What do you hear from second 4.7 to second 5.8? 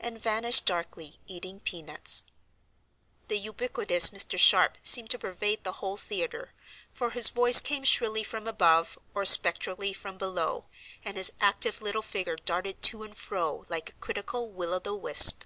seemed to pervade the